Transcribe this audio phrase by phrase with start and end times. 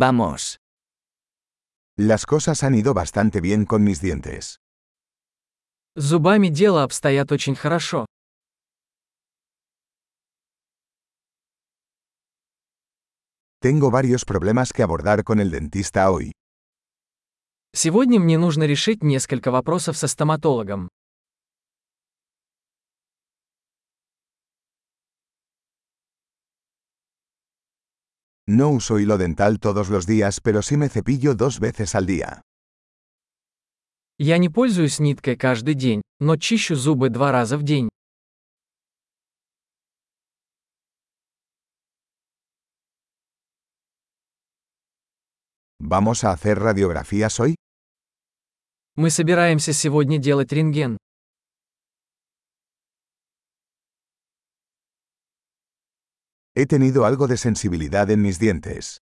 [0.00, 0.56] Vamos.
[1.98, 4.58] Las cosas han ido bastante bien con mis dientes.
[5.94, 8.06] С зубами дело обстоят очень хорошо.
[13.60, 16.32] Tengo varios problemas que abordar con el dentista hoy.
[17.74, 20.88] Сегодня мне нужно решить несколько вопросов со стоматологом.
[28.52, 32.42] No uso hilo dental todos los días, pero sí me cepillo dos veces al día.
[34.18, 37.88] Я не пользуюсь ниткой каждый день, но чищу зубы два раза в день.
[45.78, 47.54] ¿Vamos a hacer radiografías hoy?
[48.96, 50.98] Мы собираемся сегодня делать рентген.
[56.55, 59.01] He tenido algo de sensibilidad en mis dientes.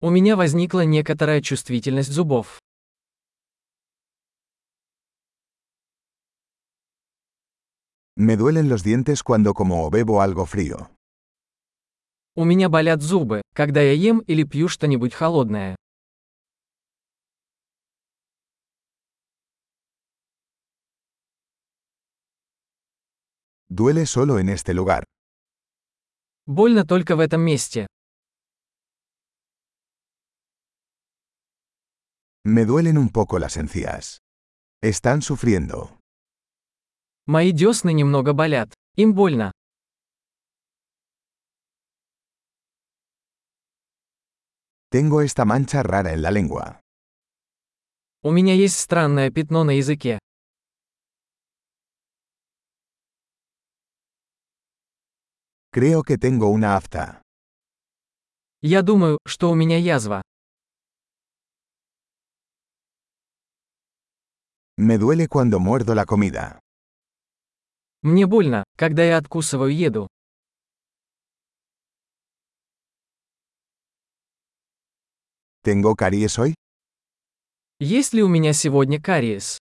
[0.00, 2.58] У меня возникла некоторая чувствительность зубов.
[8.18, 10.90] Me duelen los dientes cuando como o bebo algo frío.
[12.34, 15.76] У меня болят зубы, когда я ем или пью что-нибудь холодное.
[23.68, 25.04] Duele solo en este lugar.
[26.47, 27.87] Больно только в этом месте.
[32.43, 34.19] Me duelen un poco las encías.
[34.81, 35.99] Están sufriendo.
[37.27, 38.73] Мои десны немного болят.
[38.95, 39.51] Им больно.
[44.89, 46.81] Tengo esta mancha rara en la lengua.
[48.23, 50.19] У меня есть странное пятно на языке.
[55.73, 57.21] Creo que tengo una afta.
[58.61, 60.21] Я думаю, что у меня язва.
[64.77, 66.59] Me duele cuando muerdo la comida.
[68.03, 70.07] Мне больно, когда я откусываю еду.
[75.63, 76.53] ¿Tengo caries hoy?
[77.79, 79.57] Есть ли у меня сегодня кариес?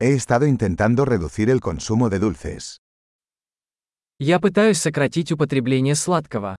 [0.00, 2.78] He estado intentando reducir el consumo de dulces.
[4.18, 6.56] Я пытаюсь сократить употребление сладкого.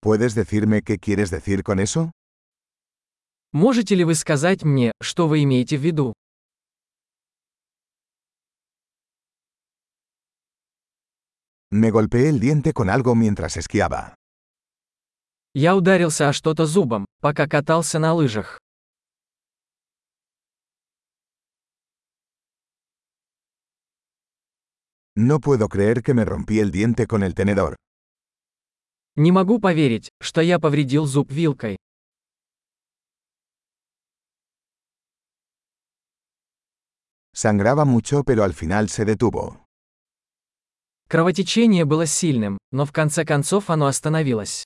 [0.00, 2.10] ¿Puedes decirme qué quieres decir con eso?
[3.52, 6.14] Можете ли вы сказать мне, что вы имеете в виду?
[11.72, 14.14] Me golpeé el diente con algo mientras esquiaba.
[15.57, 18.59] Я ударился о что-то зубом, пока катался на лыжах.
[25.15, 27.77] No puedo creer que me rompí el diente con el tenedor.
[29.15, 31.77] Не могу поверить, что я повредил зуб вилкой.
[37.33, 39.61] Sangraba mucho pero al final se detuvo.
[41.07, 44.65] Кровотечение было сильным, но в конце концов оно остановилось.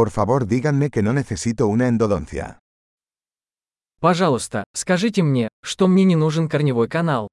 [0.00, 2.58] Por favor díganme que no necesito una endodoncia.
[4.00, 7.28] Пожалуйста, скажите мне, что мне не нужен корневой канал.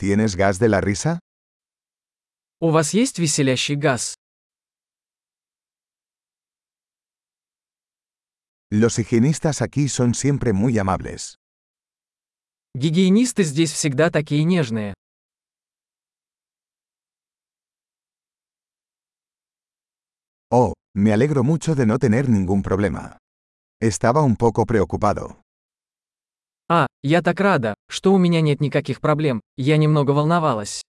[0.00, 1.20] ¿Tienes gas de la risa?
[2.60, 4.16] У вас есть веселящий газ?
[8.72, 11.36] Los higienistas aquí son siempre muy amables.
[12.74, 14.93] Гигиенисты здесь всегда такие нежные.
[20.94, 23.18] Me alegro mucho de no tener ningún problema.
[23.80, 25.40] Estaba un poco preocupado.
[26.68, 30.82] А, я так рада, что у меня нет никаких проблем, я немного волновалась.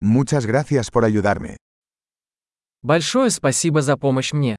[0.00, 1.56] Muchas gracias por ayudarme.
[2.82, 4.56] Большое спасибо за помощь мне.